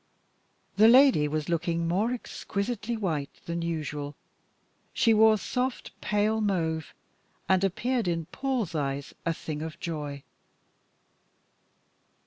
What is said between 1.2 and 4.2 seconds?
was looking more exquisitely white than usual;